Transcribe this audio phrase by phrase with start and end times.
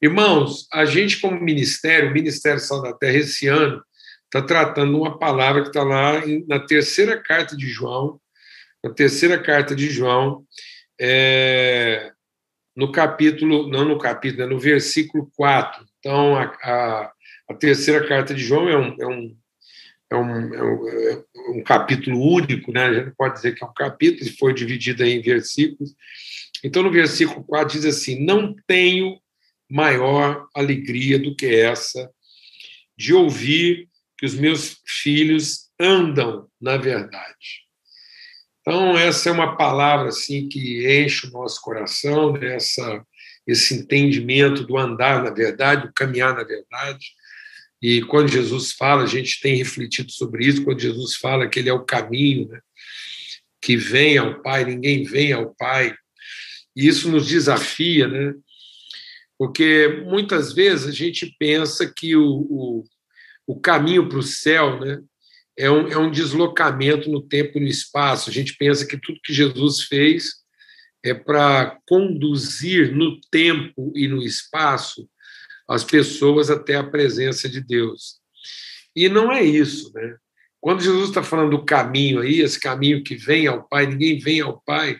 [0.00, 3.82] Irmãos, a gente, como ministério, o Ministério Sal da Terra, esse ano,
[4.24, 8.20] está tratando uma palavra que está lá na terceira carta de João,
[8.84, 10.44] na terceira carta de João,
[11.00, 12.12] é,
[12.76, 15.84] no capítulo, não no capítulo, é no versículo 4.
[15.98, 17.12] Então, a, a,
[17.50, 19.36] a terceira carta de João é um, é um,
[20.10, 21.24] é um, é um, é
[21.58, 22.86] um capítulo único, né?
[22.86, 25.92] a gente pode dizer que é um capítulo, foi dividido em versículos.
[26.62, 29.18] Então, no versículo 4 diz assim: Não tenho
[29.70, 32.10] maior alegria do que essa
[32.96, 37.66] de ouvir que os meus filhos andam na verdade.
[38.60, 42.56] Então, essa é uma palavra assim que enche o nosso coração, né?
[42.56, 43.02] essa,
[43.46, 47.06] esse entendimento do andar na verdade, do caminhar na verdade.
[47.80, 51.68] E quando Jesus fala, a gente tem refletido sobre isso, quando Jesus fala que ele
[51.68, 52.60] é o caminho, né?
[53.60, 55.94] que vem ao Pai, ninguém vem ao Pai.
[56.76, 58.34] E isso nos desafia, né?
[59.38, 62.84] Porque muitas vezes a gente pensa que o, o,
[63.46, 65.00] o caminho para o céu né,
[65.56, 68.28] é, um, é um deslocamento no tempo e no espaço.
[68.28, 70.34] A gente pensa que tudo que Jesus fez
[71.04, 75.08] é para conduzir no tempo e no espaço
[75.68, 78.18] as pessoas até a presença de Deus.
[78.96, 80.16] E não é isso, né?
[80.60, 84.40] Quando Jesus está falando do caminho aí, esse caminho que vem ao Pai, ninguém vem
[84.40, 84.98] ao Pai,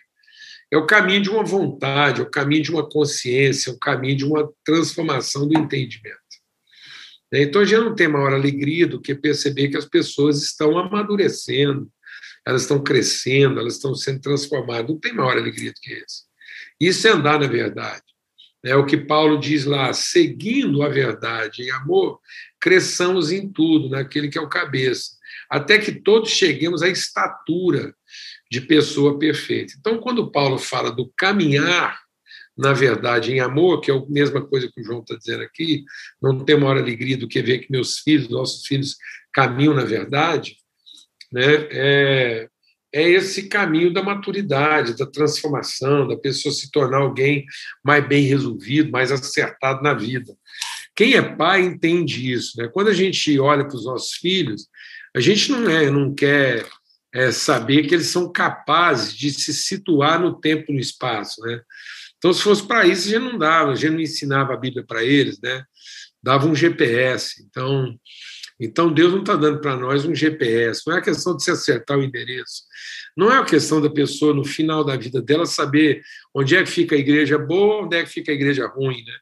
[0.71, 4.17] é o caminho de uma vontade, é o caminho de uma consciência, é o caminho
[4.17, 6.19] de uma transformação do entendimento.
[7.33, 11.91] Então a gente não tem maior alegria do que perceber que as pessoas estão amadurecendo,
[12.47, 14.89] elas estão crescendo, elas estão sendo transformadas.
[14.89, 16.25] Não tem maior alegria do que isso.
[16.81, 18.03] Isso é andar na verdade.
[18.65, 22.19] É o que Paulo diz lá, seguindo a verdade em amor,
[22.61, 25.13] cresçamos em tudo, naquele que é o cabeça,
[25.49, 27.95] até que todos cheguemos à estatura
[28.51, 29.75] de pessoa perfeita.
[29.79, 31.99] Então, quando Paulo fala do caminhar
[32.59, 35.85] na verdade em amor, que é a mesma coisa que o João está dizendo aqui,
[36.21, 38.97] não tem maior alegria do que ver que meus filhos, nossos filhos,
[39.33, 40.57] caminham na verdade,
[41.33, 41.69] né?
[41.71, 42.49] é,
[42.93, 47.45] é esse caminho da maturidade, da transformação, da pessoa se tornar alguém
[47.85, 50.35] mais bem resolvido, mais acertado na vida.
[50.97, 52.61] Quem é pai entende isso.
[52.61, 52.69] Né?
[52.73, 54.67] Quando a gente olha para os nossos filhos,
[55.15, 56.67] a gente não é, não quer
[57.15, 61.41] é, saber que eles são capazes de se situar no tempo e no espaço.
[61.43, 61.61] Né?
[62.17, 65.41] Então, se fosse para isso, gente não dava, gente não ensinava a Bíblia para eles,
[65.41, 65.65] né?
[66.23, 67.45] dava um GPS.
[67.49, 67.97] Então,
[68.61, 71.51] então Deus não está dando para nós um GPS, não é a questão de se
[71.51, 72.65] acertar o endereço,
[73.17, 76.03] não é a questão da pessoa, no final da vida dela, saber
[76.35, 79.15] onde é que fica a igreja boa, onde é que fica a igreja ruim, né?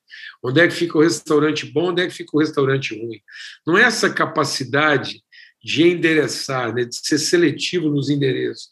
[0.43, 3.21] onde é que fica o restaurante bom, onde é que fica o restaurante ruim.
[3.67, 5.23] Não é essa capacidade
[5.66, 8.69] de endereçar, né, de ser seletivo nos endereços.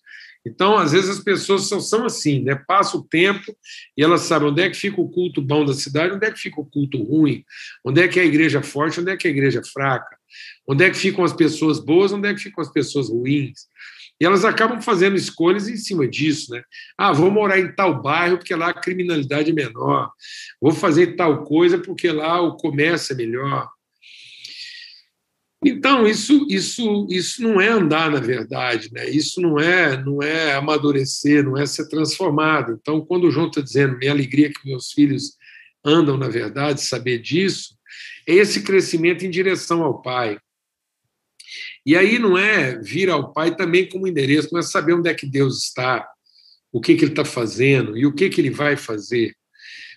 [0.46, 2.54] Então, às vezes, as pessoas são, são assim, né?
[2.54, 3.56] Passa o tempo
[3.96, 6.38] e elas sabem onde é que fica o culto bom da cidade, onde é que
[6.38, 7.42] fica o culto ruim,
[7.84, 10.16] onde é que é a igreja forte, onde é que é a igreja fraca,
[10.68, 13.66] onde é que ficam as pessoas boas, onde é que ficam as pessoas ruins.
[14.20, 16.62] E elas acabam fazendo escolhas em cima disso, né?
[16.96, 20.12] Ah, vou morar em tal bairro porque lá a criminalidade é menor.
[20.60, 23.68] Vou fazer tal coisa porque lá o comércio é melhor.
[25.64, 29.08] Então, isso, isso, isso não é andar na verdade, né?
[29.08, 32.78] isso não é, não é amadurecer, não é ser transformado.
[32.80, 35.36] Então, quando o João está dizendo, minha alegria é que meus filhos
[35.84, 37.76] andam na verdade, saber disso,
[38.26, 40.38] é esse crescimento em direção ao Pai.
[41.86, 45.14] E aí não é vir ao Pai também como endereço, não é saber onde é
[45.14, 46.06] que Deus está,
[46.72, 49.34] o que, que Ele está fazendo e o que, que Ele vai fazer.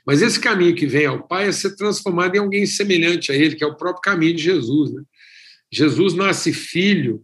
[0.06, 3.56] Mas esse caminho que vem ao Pai é ser transformado em alguém semelhante a Ele,
[3.56, 4.94] que é o próprio caminho de Jesus.
[4.94, 5.02] Né?
[5.72, 7.24] Jesus nasce filho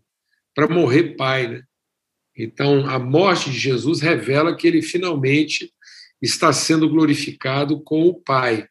[0.53, 1.63] para morrer pai, né?
[2.35, 5.71] Então, a morte de Jesus revela que ele finalmente
[6.21, 8.67] está sendo glorificado com o Pai.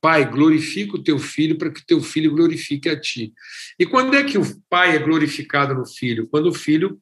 [0.00, 3.32] Pai, glorifica o teu filho para que o teu filho glorifique a ti.
[3.78, 6.28] E quando é que o Pai é glorificado no filho?
[6.28, 7.00] Quando o filho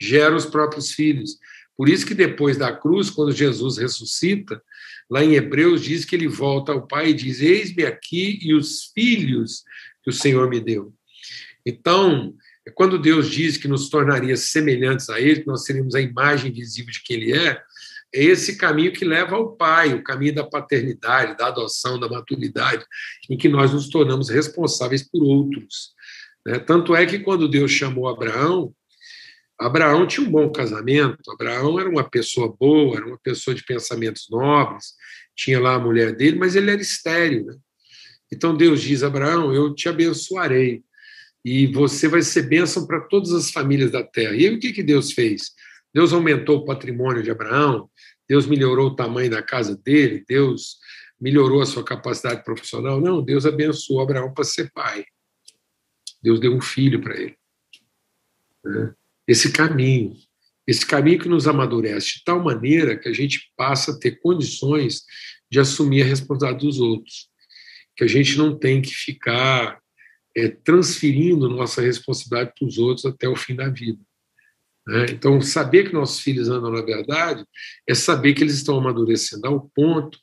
[0.00, 1.38] gera os próprios filhos.
[1.76, 4.62] Por isso que depois da cruz, quando Jesus ressuscita,
[5.10, 8.90] lá em Hebreus diz que ele volta ao Pai e diz: Eis-me aqui e os
[8.94, 9.64] filhos
[10.02, 10.94] que o Senhor me deu.
[11.68, 12.34] Então,
[12.74, 16.90] quando Deus diz que nos tornaria semelhantes a Ele, que nós seríamos a imagem visível
[16.90, 17.62] de quem Ele é,
[18.14, 22.86] é esse caminho que leva ao Pai, o caminho da paternidade, da adoção, da maturidade,
[23.28, 25.92] em que nós nos tornamos responsáveis por outros.
[26.46, 26.58] Né?
[26.58, 28.72] Tanto é que quando Deus chamou Abraão,
[29.60, 34.26] Abraão tinha um bom casamento, Abraão era uma pessoa boa, era uma pessoa de pensamentos
[34.30, 34.94] nobres,
[35.36, 37.44] tinha lá a mulher dele, mas ele era estéril.
[37.44, 37.56] Né?
[38.32, 40.82] Então Deus diz: Abraão, eu te abençoarei
[41.44, 44.34] e você vai ser bênção para todas as famílias da terra.
[44.34, 45.52] E aí o que, que Deus fez?
[45.94, 47.88] Deus aumentou o patrimônio de Abraão,
[48.28, 50.76] Deus melhorou o tamanho da casa dele, Deus
[51.20, 53.00] melhorou a sua capacidade profissional.
[53.00, 55.04] Não, Deus abençoou Abraão para ser pai.
[56.22, 57.36] Deus deu um filho para ele.
[58.64, 58.94] Né?
[59.26, 60.14] Esse caminho,
[60.66, 65.04] esse caminho que nos amadurece de tal maneira que a gente passa a ter condições
[65.50, 67.28] de assumir a responsabilidade dos outros.
[67.96, 69.80] Que a gente não tem que ficar
[70.38, 73.98] é, transferindo nossa responsabilidade para os outros até o fim da vida.
[74.86, 75.06] Né?
[75.10, 77.44] Então, saber que nossos filhos andam na verdade
[77.86, 80.16] é saber que eles estão amadurecendo ao ponto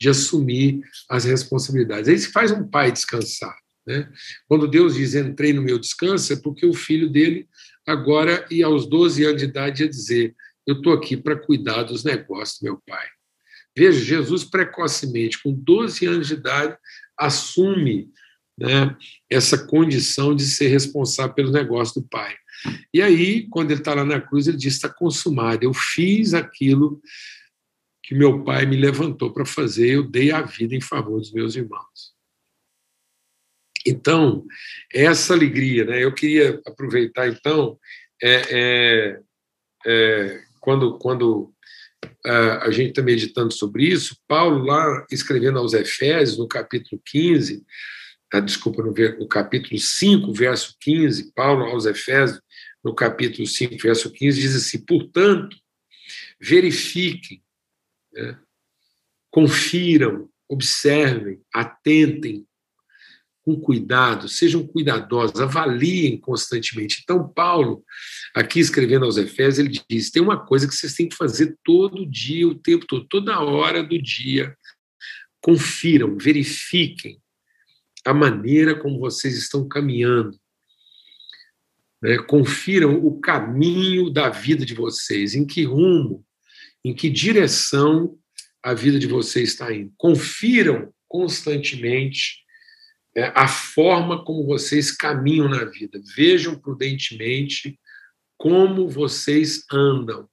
[0.00, 0.80] de assumir
[1.10, 2.08] as responsabilidades.
[2.08, 3.56] É isso que faz um pai descansar.
[3.84, 4.08] Né?
[4.48, 7.48] Quando Deus diz entrei no meu descanso, é porque o filho dele,
[7.86, 10.34] agora e aos 12 anos de idade, ia dizer:
[10.66, 13.06] Eu estou aqui para cuidar dos negócios do meu pai.
[13.76, 16.76] Veja, Jesus precocemente, com 12 anos de idade,
[17.18, 18.10] assume
[18.58, 18.96] né,
[19.30, 22.34] essa condição de ser responsável pelo negócio do pai.
[22.92, 27.00] E aí, quando ele está lá na cruz, ele diz: está consumado, eu fiz aquilo
[28.02, 31.56] que meu pai me levantou para fazer, eu dei a vida em favor dos meus
[31.56, 32.14] irmãos.
[33.86, 34.44] Então,
[34.92, 36.02] essa alegria, né?
[36.02, 37.78] Eu queria aproveitar, então,
[38.22, 39.20] é, é,
[39.86, 41.52] é, quando, quando
[42.24, 48.05] a gente está meditando sobre isso, Paulo, lá escrevendo aos Efésios, no capítulo 15, ah,
[48.40, 52.40] desculpa, no, no capítulo 5, verso 15, Paulo aos Efésios,
[52.82, 55.56] no capítulo 5, verso 15, diz assim: portanto,
[56.40, 57.42] verifiquem,
[58.12, 58.38] né,
[59.30, 62.46] confiram, observem, atentem
[63.42, 67.00] com cuidado, sejam cuidadosos, avaliem constantemente.
[67.04, 67.84] Então, Paulo,
[68.34, 72.04] aqui escrevendo aos Efésios, ele diz: tem uma coisa que vocês têm que fazer todo
[72.04, 74.56] dia, o tempo todo, toda hora do dia.
[75.40, 77.20] Confiram, verifiquem
[78.06, 80.38] a maneira como vocês estão caminhando.
[82.00, 82.18] Né?
[82.18, 86.24] Confiram o caminho da vida de vocês, em que rumo,
[86.84, 88.16] em que direção
[88.62, 89.92] a vida de vocês está indo.
[89.96, 92.44] Confiram constantemente
[93.16, 96.00] é, a forma como vocês caminham na vida.
[96.14, 97.78] Vejam prudentemente
[98.38, 100.28] como vocês andam.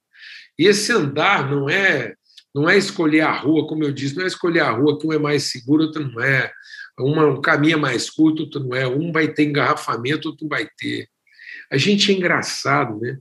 [0.58, 2.14] E esse andar não é
[2.54, 5.12] não é escolher a rua, como eu disse, não é escolher a rua que um
[5.12, 6.52] é mais seguro, outro não é.
[6.98, 8.86] Uma, um caminho é mais curto, outro não é.
[8.86, 11.08] Um vai ter engarrafamento, outro vai ter.
[11.70, 13.18] A gente é engraçado, né?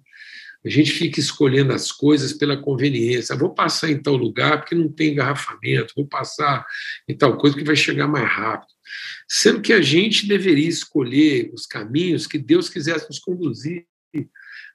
[0.65, 3.35] A gente fica escolhendo as coisas pela conveniência.
[3.35, 6.65] Vou passar em tal lugar porque não tem engarrafamento, vou passar
[7.07, 8.71] em tal coisa que vai chegar mais rápido.
[9.27, 13.85] Sendo que a gente deveria escolher os caminhos que Deus quisesse nos conduzir.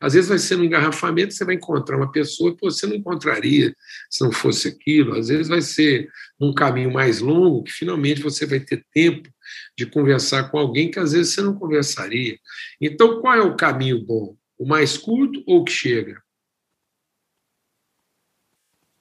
[0.00, 3.75] Às vezes vai ser no engarrafamento, você vai encontrar uma pessoa que você não encontraria
[4.08, 5.14] se não fosse aquilo.
[5.17, 6.08] Às vezes vai ser
[6.40, 9.29] um caminho mais longo, que finalmente você vai ter tempo
[9.76, 12.38] de conversar com alguém que às vezes você não conversaria.
[12.81, 14.37] Então, qual é o caminho bom?
[14.56, 16.23] O mais curto ou o que chega?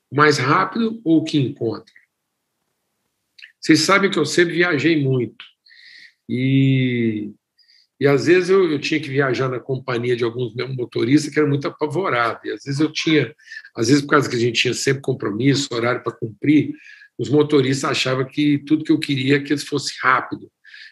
[0.10, 1.94] O mais rápido ou o que encontra?
[3.60, 5.46] Vocês sabem que eu sempre viajei muito.
[6.30, 7.32] E
[8.00, 11.50] e às vezes eu, eu, tinha que viajar na companhia de alguns motoristas que eram
[11.50, 12.44] muito apavorados.
[12.46, 13.34] E às vezes eu tinha,
[13.76, 16.74] às vezes por causa que a gente tinha sempre compromisso, horário para cumprir,
[17.18, 20.52] os motoristas achavam que tudo que eu queria é que eles fosse rápido.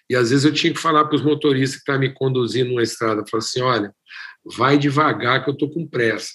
[0.10, 2.82] E às vezes eu tinha que falar para os motoristas que estavam me conduzindo numa
[2.82, 3.96] estrada, falar assim, olha,
[4.44, 6.32] vai devagar que eu estou com pressa.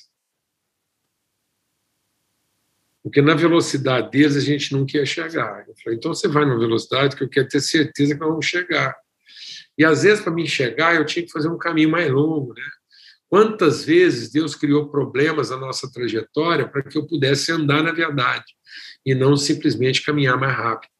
[3.02, 5.64] Porque na velocidade deles a gente não quer chegar.
[5.66, 8.46] Eu falei, então você vai na velocidade que eu quero ter certeza que nós vamos
[8.46, 8.94] chegar.
[9.80, 12.52] E às vezes, para me enxergar, eu tinha que fazer um caminho mais longo.
[12.52, 12.62] Né?
[13.30, 18.44] Quantas vezes Deus criou problemas na nossa trajetória para que eu pudesse andar na verdade
[19.06, 20.90] e não simplesmente caminhar mais rápido?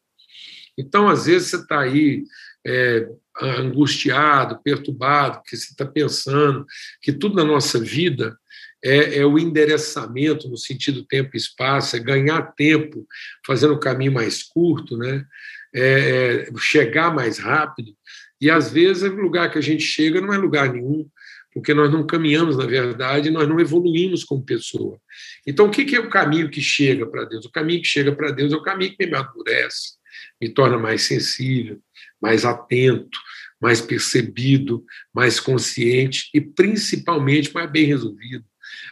[0.75, 2.23] Então, às vezes, você está aí
[2.65, 3.07] é,
[3.39, 6.65] angustiado, perturbado, que você está pensando
[7.03, 8.35] que tudo na nossa vida
[8.83, 13.05] é, é, o endereçamento no sentido tempo e espaço, é ganhar tempo
[13.45, 15.23] fazendo o caminho mais curto, né?
[15.71, 17.95] É, é chegar mais rápido.
[18.41, 21.07] E às vezes o lugar que a gente chega não é lugar nenhum,
[21.53, 24.99] porque nós não caminhamos, na verdade, nós não evoluímos como pessoa.
[25.45, 27.45] Então, o que é o caminho que chega para Deus?
[27.45, 29.97] O caminho que chega para Deus é o caminho que me amadurece,
[30.41, 31.79] me torna mais sensível,
[32.21, 33.19] mais atento,
[33.61, 34.83] mais percebido,
[35.13, 38.45] mais consciente e principalmente mais bem resolvido.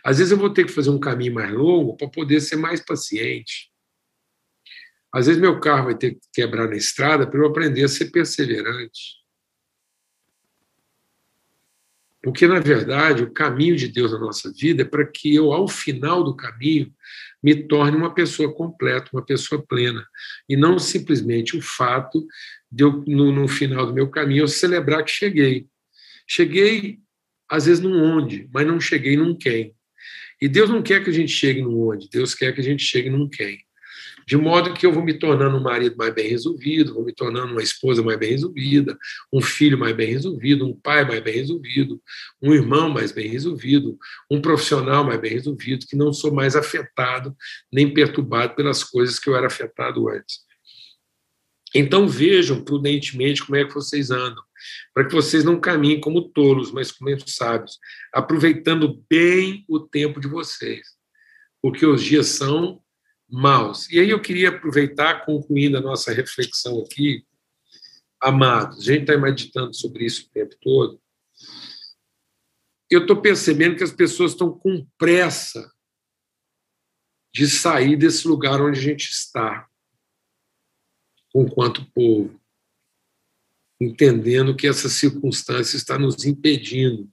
[0.03, 2.83] Às vezes eu vou ter que fazer um caminho mais longo para poder ser mais
[2.83, 3.71] paciente.
[5.11, 8.11] Às vezes meu carro vai ter que quebrar na estrada para eu aprender a ser
[8.11, 9.18] perseverante.
[12.21, 15.67] Porque, na verdade, o caminho de Deus na nossa vida é para que eu, ao
[15.67, 16.93] final do caminho,
[17.41, 20.05] me torne uma pessoa completa, uma pessoa plena.
[20.47, 22.27] E não simplesmente o fato
[22.69, 25.67] de eu, no, no final do meu caminho, eu celebrar que cheguei.
[26.27, 26.99] Cheguei,
[27.49, 29.73] às vezes, num onde, mas não cheguei num quem.
[30.41, 32.83] E Deus não quer que a gente chegue num onde, Deus quer que a gente
[32.83, 33.59] chegue num quem.
[34.29, 37.51] De modo que eu vou me tornando um marido mais bem resolvido, vou me tornando
[37.51, 38.95] uma esposa mais bem resolvida,
[39.33, 42.00] um filho mais bem resolvido, um pai mais bem resolvido,
[42.39, 43.98] um irmão mais bem resolvido,
[44.29, 47.36] um profissional mais bem resolvido, que não sou mais afetado
[47.74, 50.41] nem perturbado pelas coisas que eu era afetado antes.
[51.74, 54.43] Então vejam prudentemente como é que vocês andam,
[54.93, 57.79] para que vocês não caminhem como tolos, mas como sábios,
[58.13, 60.86] aproveitando bem o tempo de vocês,
[61.63, 62.79] porque os dias são
[63.29, 63.89] maus.
[63.89, 67.25] E aí eu queria aproveitar, concluindo a nossa reflexão aqui,
[68.19, 71.01] amados, a gente está meditando sobre isso o tempo todo.
[72.89, 75.71] Eu estou percebendo que as pessoas estão com pressa
[77.33, 79.69] de sair desse lugar onde a gente está,
[81.36, 82.41] enquanto povo,
[83.79, 87.07] entendendo que essa circunstância está nos impedindo,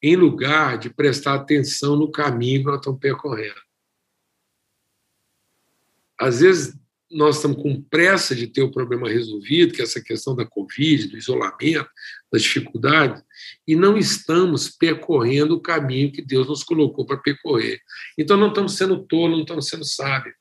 [0.00, 3.60] em lugar de prestar atenção no caminho que nós estamos percorrendo.
[6.22, 6.72] Às vezes,
[7.10, 11.08] nós estamos com pressa de ter o problema resolvido, que é essa questão da Covid,
[11.08, 11.88] do isolamento,
[12.32, 13.20] das dificuldades,
[13.66, 17.80] e não estamos percorrendo o caminho que Deus nos colocou para percorrer.
[18.16, 20.36] Então, não estamos sendo tolos, não estamos sendo sábios,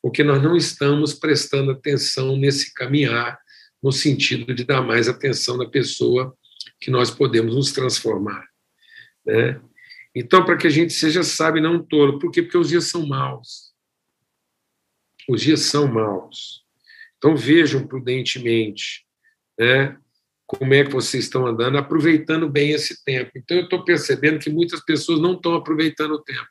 [0.00, 3.36] porque nós não estamos prestando atenção nesse caminhar,
[3.82, 6.32] no sentido de dar mais atenção na pessoa
[6.80, 8.46] que nós podemos nos transformar.
[9.26, 9.60] Né?
[10.14, 12.40] Então, para que a gente seja sábio e não tolo, por quê?
[12.40, 13.67] Porque os dias são maus
[15.28, 16.64] os dias são maus.
[17.18, 19.06] Então vejam prudentemente
[19.58, 19.96] né,
[20.46, 23.32] como é que vocês estão andando, aproveitando bem esse tempo.
[23.36, 26.48] Então eu estou percebendo que muitas pessoas não estão aproveitando o tempo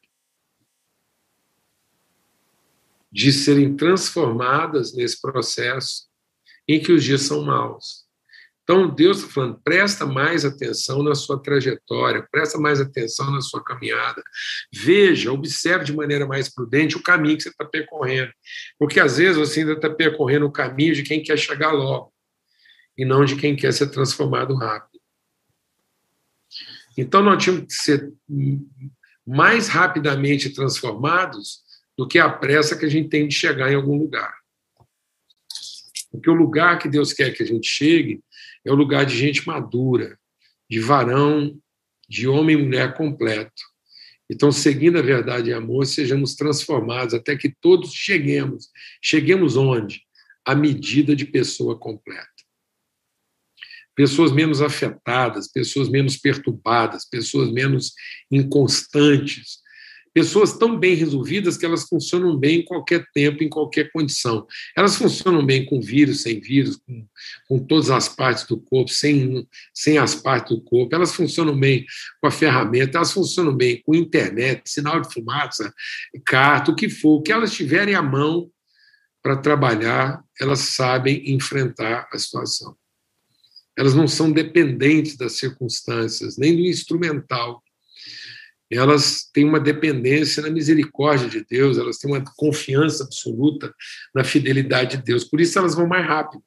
[3.12, 6.08] de serem transformadas nesse processo
[6.68, 8.07] em que os dias são maus.
[8.70, 13.64] Então, Deus está falando, presta mais atenção na sua trajetória, presta mais atenção na sua
[13.64, 14.22] caminhada.
[14.74, 18.30] Veja, observe de maneira mais prudente o caminho que você está percorrendo.
[18.78, 22.12] Porque, às vezes, você ainda está percorrendo o caminho de quem quer chegar logo,
[22.98, 25.00] e não de quem quer ser transformado rápido.
[26.98, 28.12] Então, nós tínhamos que ser
[29.26, 31.62] mais rapidamente transformados
[31.98, 34.36] do que a pressa que a gente tem de chegar em algum lugar.
[36.12, 38.22] Porque o lugar que Deus quer que a gente chegue
[38.68, 40.18] é o lugar de gente madura,
[40.70, 41.58] de varão,
[42.08, 43.64] de homem e mulher completo.
[44.30, 48.70] Então, seguindo a verdade e amor, sejamos transformados até que todos cheguemos.
[49.02, 50.02] Cheguemos onde?
[50.46, 52.28] À medida de pessoa completa.
[53.96, 57.94] Pessoas menos afetadas, pessoas menos perturbadas, pessoas menos
[58.30, 59.60] inconstantes,
[60.18, 64.48] pessoas tão bem resolvidas que elas funcionam bem em qualquer tempo, em qualquer condição.
[64.76, 67.06] Elas funcionam bem com vírus, sem vírus, com,
[67.48, 70.96] com todas as partes do corpo, sem, sem as partes do corpo.
[70.96, 71.86] Elas funcionam bem
[72.20, 75.72] com a ferramenta, elas funcionam bem com internet, sinal de fumaça,
[76.26, 77.20] carta, o que for.
[77.20, 78.50] O que elas tiverem à mão
[79.22, 82.76] para trabalhar, elas sabem enfrentar a situação.
[83.78, 87.62] Elas não são dependentes das circunstâncias, nem do instrumental
[88.76, 93.74] elas têm uma dependência na misericórdia de Deus, elas têm uma confiança absoluta
[94.14, 95.24] na fidelidade de Deus.
[95.24, 96.44] Por isso elas vão mais rápido.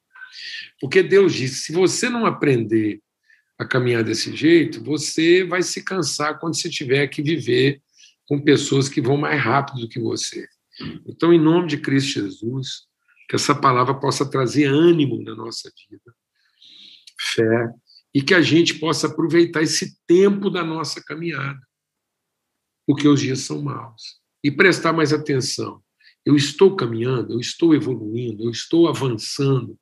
[0.79, 3.01] Porque Deus disse: se você não aprender
[3.57, 7.81] a caminhar desse jeito, você vai se cansar quando você tiver que viver
[8.27, 10.47] com pessoas que vão mais rápido do que você.
[11.07, 12.83] Então, em nome de Cristo Jesus,
[13.27, 16.15] que essa palavra possa trazer ânimo na nossa vida,
[17.19, 17.69] fé,
[18.13, 21.59] e que a gente possa aproveitar esse tempo da nossa caminhada
[22.85, 24.19] porque os dias são maus.
[24.43, 25.81] E prestar mais atenção.
[26.25, 29.77] Eu estou caminhando, eu estou evoluindo, eu estou avançando,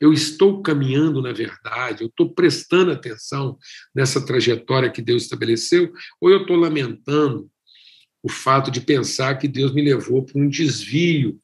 [0.00, 3.58] eu estou caminhando na verdade, eu estou prestando atenção
[3.94, 7.50] nessa trajetória que Deus estabeleceu, ou eu estou lamentando
[8.22, 11.40] o fato de pensar que Deus me levou para um desvio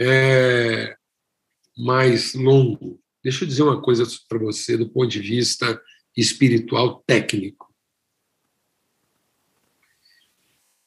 [0.00, 0.96] é,
[1.76, 3.00] mais longo.
[3.22, 5.80] Deixa eu dizer uma coisa para você do ponto de vista
[6.16, 7.69] espiritual técnico.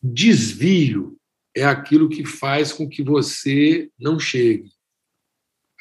[0.04, 1.18] Desvio
[1.56, 4.70] é aquilo que faz com que você não chegue.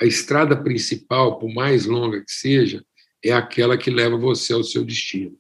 [0.00, 2.84] A estrada principal, por mais longa que seja,
[3.24, 5.36] é aquela que leva você ao seu destino.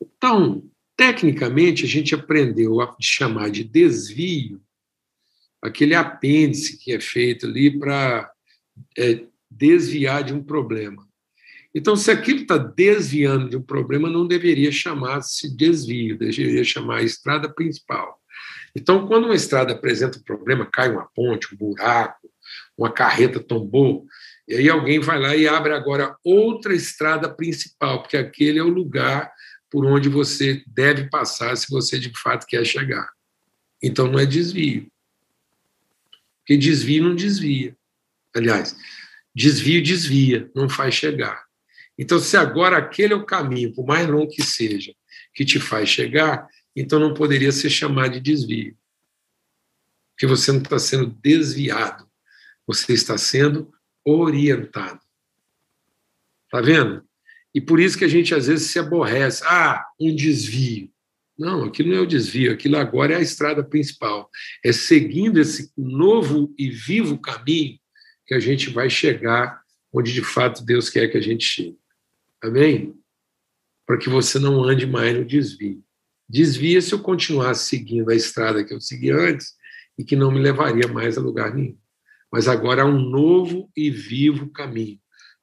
[0.00, 4.62] Então, tecnicamente, a gente aprendeu a chamar de desvio
[5.60, 8.32] aquele apêndice que é feito ali para
[8.96, 11.09] é, desviar de um problema.
[11.74, 17.02] Então, se aquilo está desviando de um problema, não deveria chamar-se desvio, deveria chamar a
[17.02, 18.20] estrada principal.
[18.74, 22.30] Então, quando uma estrada apresenta um problema, cai uma ponte, um buraco,
[22.76, 24.04] uma carreta tombou,
[24.48, 28.68] e aí alguém vai lá e abre agora outra estrada principal, porque aquele é o
[28.68, 29.32] lugar
[29.70, 33.08] por onde você deve passar se você de fato quer chegar.
[33.80, 34.90] Então não é desvio.
[36.40, 37.76] Porque desvio não desvia.
[38.34, 38.76] Aliás,
[39.32, 41.44] desvio desvia, não faz chegar.
[42.00, 44.94] Então, se agora aquele é o caminho, por mais longo que seja,
[45.34, 48.74] que te faz chegar, então não poderia ser chamado de desvio.
[50.12, 52.08] Porque você não está sendo desviado,
[52.66, 53.70] você está sendo
[54.02, 54.98] orientado.
[56.46, 57.04] Está vendo?
[57.54, 59.42] E por isso que a gente às vezes se aborrece.
[59.44, 60.90] Ah, um desvio.
[61.38, 64.30] Não, aquilo não é o desvio, aquilo agora é a estrada principal.
[64.64, 67.78] É seguindo esse novo e vivo caminho
[68.26, 69.60] que a gente vai chegar
[69.92, 71.79] onde de fato Deus quer que a gente chegue.
[72.42, 72.94] Amém?
[73.86, 75.82] Para que você não ande mais no desvio.
[76.28, 79.54] Desvia se eu continuar seguindo a estrada que eu segui antes
[79.98, 81.78] e que não me levaria mais a lugar nenhum.
[82.32, 85.00] Mas agora há um novo e vivo caminho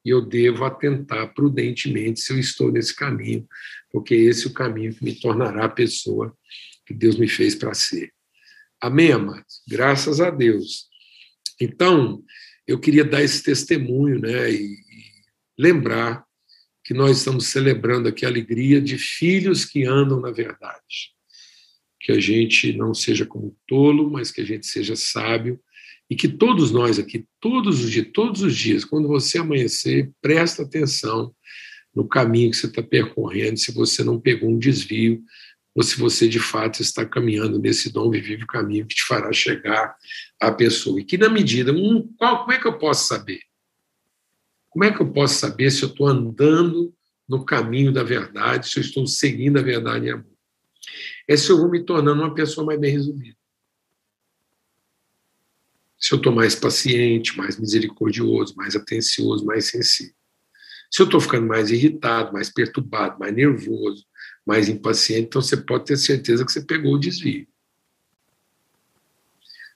[0.07, 3.45] e eu devo atentar prudentemente se eu estou nesse caminho,
[3.91, 6.33] porque esse é o caminho que me tornará a pessoa
[6.85, 8.13] que Deus me fez para ser.
[8.81, 9.61] Amém, amados?
[9.67, 10.87] Graças a Deus.
[11.59, 12.23] Então,
[12.65, 15.03] eu queria dar esse testemunho, né, e, e
[15.59, 16.23] lembrar
[16.88, 21.12] que nós estamos celebrando aqui a alegria de filhos que andam na verdade.
[22.00, 25.60] Que a gente não seja como tolo, mas que a gente seja sábio
[26.10, 30.63] e que todos nós aqui, todos os dias, todos os dias, quando você amanhecer, presta
[30.63, 31.36] atenção
[31.94, 35.22] no caminho que você está percorrendo, se você não pegou um desvio,
[35.75, 39.03] ou se você de fato está caminhando nesse dom e vive o caminho que te
[39.03, 39.94] fará chegar
[40.39, 41.01] à pessoa.
[41.01, 43.41] E que na medida, um, qual, como é que eu posso saber?
[44.77, 46.93] Como é que eu posso saber se eu estou andando
[47.27, 50.38] no caminho da verdade, se eu estou seguindo a verdade em amor?
[51.27, 53.36] É se eu vou me tornando uma pessoa mais bem resolvida
[56.00, 60.13] se eu estou mais paciente, mais misericordioso, mais atencioso, mais sensível.
[60.91, 64.05] Se eu estou ficando mais irritado, mais perturbado, mais nervoso,
[64.46, 67.48] mais impaciente, então você pode ter certeza que você pegou o desvio.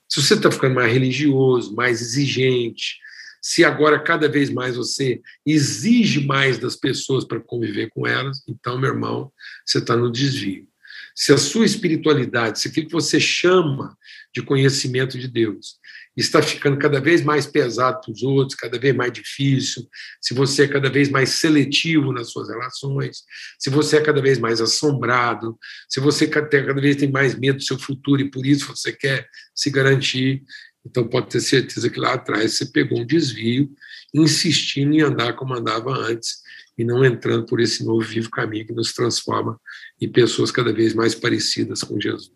[0.08, 3.02] Se você está ficando mais religioso, mais exigente,
[3.42, 8.78] se agora cada vez mais você exige mais das pessoas para conviver com elas, então,
[8.78, 9.32] meu irmão,
[9.66, 10.68] você está no desvio.
[11.14, 13.96] Se a sua espiritualidade, se aquilo que você chama
[14.34, 15.76] de conhecimento de Deus,
[16.16, 19.88] está ficando cada vez mais pesado para os outros, cada vez mais difícil,
[20.20, 23.22] se você é cada vez mais seletivo nas suas relações,
[23.58, 27.64] se você é cada vez mais assombrado, se você cada vez tem mais medo do
[27.64, 30.42] seu futuro e por isso você quer se garantir,
[30.84, 33.70] então pode ter certeza que lá atrás você pegou um desvio,
[34.12, 36.42] insistindo em andar como andava antes
[36.76, 39.60] e não entrando por esse novo vivo caminho que nos transforma
[40.00, 42.32] em pessoas cada vez mais parecidas com Jesus.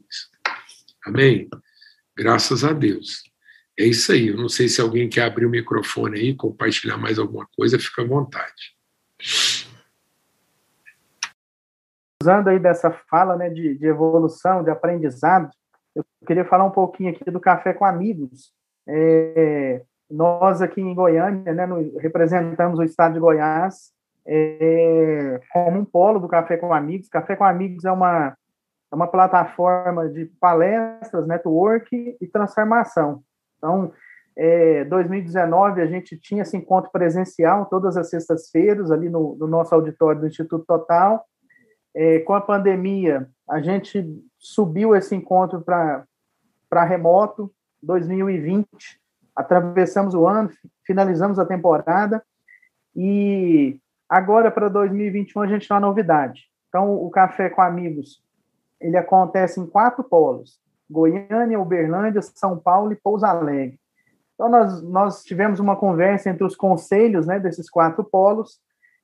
[1.04, 1.48] Amém?
[2.16, 3.22] Graças a Deus.
[3.78, 4.28] É isso aí.
[4.28, 8.02] Eu não sei se alguém quer abrir o microfone aí, compartilhar mais alguma coisa, fica
[8.02, 8.74] à vontade.
[12.22, 15.50] Usando aí dessa fala né, de, de evolução, de aprendizado,
[15.96, 18.52] eu queria falar um pouquinho aqui do Café com Amigos.
[18.86, 21.66] É, nós aqui em Goiânia, né,
[21.98, 23.92] representamos o estado de Goiás
[24.26, 27.08] é, como um polo do Café com Amigos.
[27.08, 28.36] Café com Amigos é uma,
[28.92, 33.22] é uma plataforma de palestras, network e transformação.
[33.56, 33.92] Então,
[34.36, 39.74] é, 2019 a gente tinha esse encontro presencial todas as sextas-feiras ali no, no, nosso
[39.74, 41.24] auditório do Instituto Total.
[41.98, 47.50] É, com a pandemia, a gente subiu esse encontro para remoto.
[47.82, 48.66] 2020,
[49.34, 50.50] atravessamos o ano,
[50.84, 52.22] finalizamos a temporada
[52.94, 56.44] e agora para 2021 a gente tem uma novidade.
[56.68, 58.22] Então, o Café com Amigos
[58.80, 60.60] ele acontece em quatro polos.
[60.88, 63.80] Goiânia, Uberlândia, São Paulo e Pouso Alegre.
[64.34, 68.60] Então, nós, nós tivemos uma conversa entre os conselhos né, desses quatro polos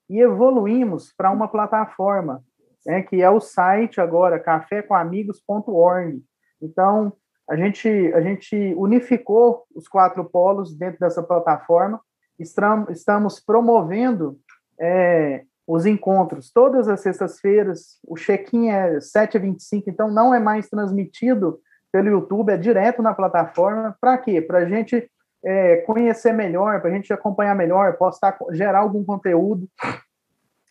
[0.08, 2.44] e evoluímos para uma plataforma,
[2.86, 6.22] né, que é o site agora, cafécomamigos.org.
[6.60, 7.12] Então,
[7.48, 12.00] a gente, a gente unificou os quatro polos dentro dessa plataforma,
[12.38, 14.38] estamos promovendo
[14.80, 21.60] é, os encontros todas as sextas-feiras, o check-in é 7h25, então não é mais transmitido
[21.92, 23.96] pelo YouTube, é direto na plataforma.
[24.00, 24.40] Para quê?
[24.40, 25.08] Para a gente
[25.44, 29.68] é, conhecer melhor, para a gente acompanhar melhor, postar, gerar algum conteúdo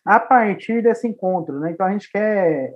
[0.04, 1.58] a partir desse encontro.
[1.60, 1.70] Né?
[1.70, 2.74] Então, a gente quer,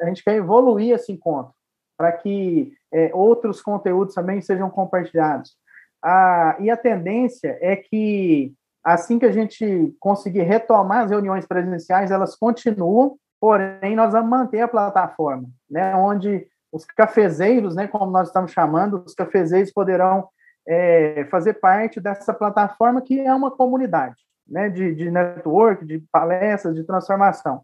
[0.00, 1.52] a gente quer evoluir esse encontro
[1.96, 5.54] para que é, outros conteúdos também sejam compartilhados.
[6.02, 12.10] Ah, e a tendência é que, assim que a gente conseguir retomar as reuniões presenciais,
[12.10, 18.28] elas continuam, porém, nós vamos manter a plataforma, né, onde os cafezeiros, né, como nós
[18.28, 20.26] estamos chamando, os cafezeiros poderão
[20.66, 24.16] é, fazer parte dessa plataforma que é uma comunidade
[24.50, 27.62] né, de, de network, de palestras, de transformação.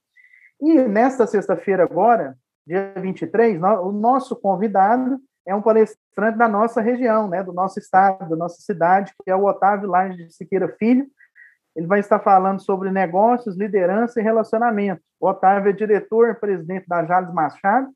[0.60, 6.80] E nesta sexta-feira agora, dia 23, no, o nosso convidado é um palestrante da nossa
[6.80, 10.68] região, né, do nosso estado, da nossa cidade, que é o Otávio Laje de Siqueira
[10.78, 11.06] Filho.
[11.74, 15.02] Ele vai estar falando sobre negócios, liderança e relacionamento.
[15.20, 17.88] O Otávio é diretor, presidente da Jales Machado,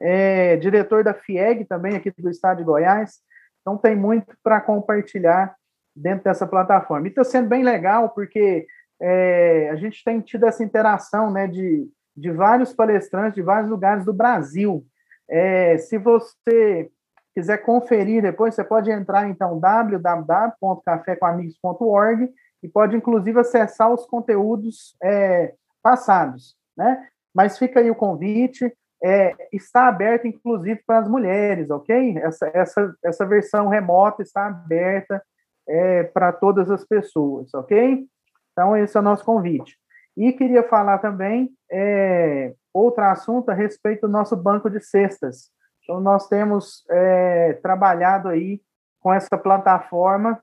[0.00, 3.20] é diretor da FIEG também aqui do estado de Goiás.
[3.60, 5.54] Então tem muito para compartilhar
[5.94, 7.06] dentro dessa plataforma.
[7.06, 8.66] E está sendo bem legal porque
[9.00, 14.04] é, a gente tem tido essa interação né, de, de vários palestrantes de vários lugares
[14.04, 14.84] do Brasil.
[15.28, 16.90] É, se você
[17.34, 22.30] quiser conferir depois, você pode entrar então www.cafécomamigos.org
[22.62, 25.52] e pode inclusive acessar os conteúdos é,
[25.82, 27.08] passados, né?
[27.34, 32.16] Mas fica aí o convite, é, está aberto inclusive para as mulheres, ok?
[32.18, 35.20] Essa, essa, essa versão remota está aberta
[35.68, 38.06] é, para todas as pessoas, ok?
[38.52, 39.76] Então, esse é o nosso convite.
[40.16, 45.50] E queria falar também é, outro assunto a respeito do nosso banco de cestas.
[45.82, 48.60] Então, nós temos é, trabalhado aí
[49.00, 50.40] com essa plataforma,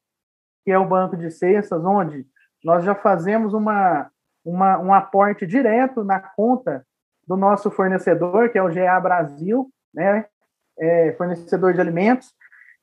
[0.63, 2.25] que é o banco de cestas, onde
[2.63, 4.11] nós já fazemos uma,
[4.45, 6.85] uma, um aporte direto na conta
[7.27, 10.25] do nosso fornecedor, que é o GA Brasil, né,
[10.77, 12.33] é, fornecedor de alimentos,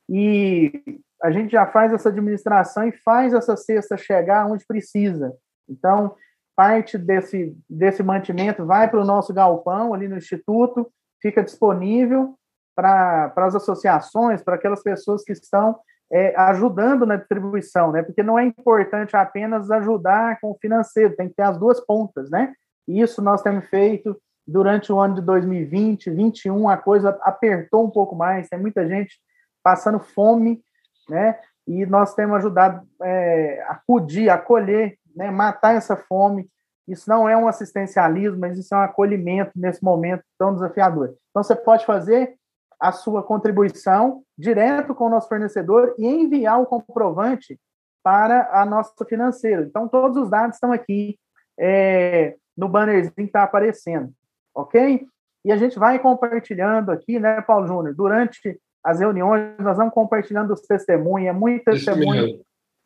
[0.09, 5.33] e a gente já faz essa administração e faz essa cesta chegar onde precisa.
[5.67, 6.15] Então,
[6.55, 12.35] parte desse, desse mantimento vai para o nosso galpão ali no Instituto, fica disponível
[12.75, 15.79] para as associações, para aquelas pessoas que estão
[16.11, 18.01] é, ajudando na distribuição, né?
[18.01, 22.29] Porque não é importante apenas ajudar com o financeiro, tem que ter as duas pontas,
[22.29, 22.53] né?
[22.87, 28.15] Isso nós temos feito durante o ano de 2020, 2021, a coisa apertou um pouco
[28.15, 29.15] mais, tem muita gente
[29.63, 30.61] passando fome
[31.09, 31.39] né?
[31.67, 35.29] E nós temos ajudado é, a acudir, acolher, né?
[35.29, 36.49] matar essa fome.
[36.87, 41.15] Isso não é um assistencialismo, mas isso é um acolhimento nesse momento tão desafiador.
[41.29, 42.35] Então, você pode fazer
[42.79, 47.59] a sua contribuição direto com o nosso fornecedor e enviar o comprovante
[48.01, 49.63] para a nossa financeira.
[49.63, 51.19] Então, todos os dados estão aqui
[51.59, 54.11] é, no bannerzinho que está aparecendo,
[54.55, 55.05] ok?
[55.45, 60.53] E a gente vai compartilhando aqui, né, Paulo Júnior, durante as reuniões, nós vamos compartilhando
[60.53, 62.41] os testemunhos, é muito testemunho,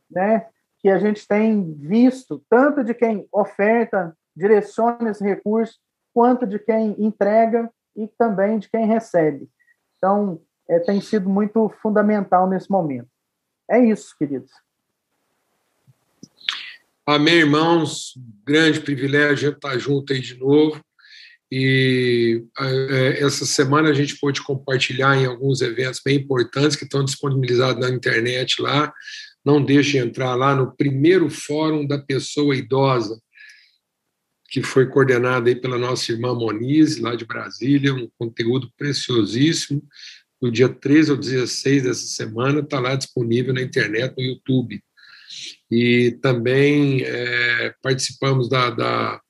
[0.09, 0.47] né,
[0.79, 5.79] que a gente tem visto, tanto de quem oferta, direciona esse recurso,
[6.13, 9.47] quanto de quem entrega e também de quem recebe.
[9.97, 13.07] Então, é, tem sido muito fundamental nesse momento.
[13.69, 14.51] É isso, queridos.
[17.05, 18.13] Amém, irmãos.
[18.45, 20.79] Grande privilégio estar junto aí de novo.
[21.55, 27.05] E é, essa semana a gente pôde compartilhar em alguns eventos bem importantes que estão
[27.05, 28.91] disponibilizados na internet lá.
[29.45, 33.21] Não deixe de entrar lá no primeiro fórum da pessoa idosa,
[34.49, 39.83] que foi coordenado aí pela nossa irmã Monize, lá de Brasília, um conteúdo preciosíssimo.
[40.41, 44.81] No dia 13 ou 16 dessa semana, está lá disponível na internet, no YouTube.
[45.69, 49.21] E também é, participamos da, da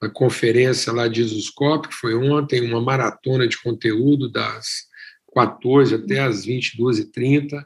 [0.00, 4.86] a conferência lá de Isuscope, que foi ontem, uma maratona de conteúdo das
[5.34, 7.64] 14 até as 22h30.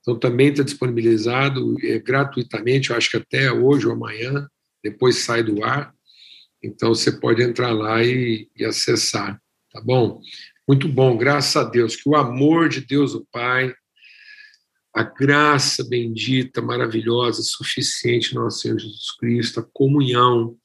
[0.00, 4.48] Então, também está disponibilizado é, gratuitamente, eu acho que até hoje ou amanhã,
[4.82, 5.92] depois sai do ar.
[6.62, 9.40] Então, você pode entrar lá e, e acessar,
[9.72, 10.20] tá bom?
[10.66, 13.72] Muito bom, graças a Deus, que o amor de Deus, o Pai,
[14.94, 20.56] a graça bendita, maravilhosa, suficiente nosso Senhor Jesus Cristo, a comunhão,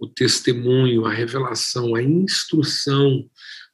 [0.00, 3.28] o testemunho, a revelação, a instrução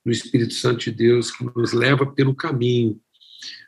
[0.04, 3.00] do Espírito Santo de Deus que nos leva pelo caminho,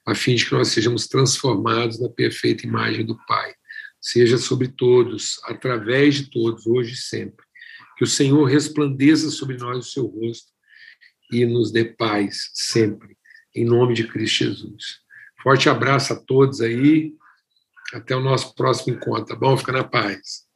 [0.04, 3.54] a fim de que nós sejamos transformados na perfeita imagem do Pai.
[4.00, 7.46] Seja sobre todos, através de todos, hoje e sempre.
[7.96, 10.52] Que o Senhor resplandeça sobre nós o seu rosto
[11.32, 13.16] e nos dê paz sempre,
[13.54, 15.00] em nome de Cristo Jesus.
[15.42, 17.14] Forte abraço a todos aí.
[17.92, 19.56] Até o nosso próximo encontro, tá bom?
[19.56, 20.47] Fica na paz.